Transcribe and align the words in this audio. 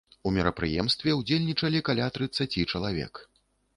У 0.27 0.29
мерапрыемстве 0.37 1.11
ўдзельнічалі 1.19 1.83
каля 1.91 2.07
трыццаці 2.17 2.67
чалавек. 2.73 3.13